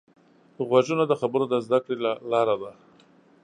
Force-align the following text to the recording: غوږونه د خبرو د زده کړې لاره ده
غوږونه 0.67 1.03
د 1.07 1.13
خبرو 1.21 1.45
د 1.49 1.55
زده 1.65 1.79
کړې 1.85 1.95
لاره 2.31 2.55
ده 2.61 2.71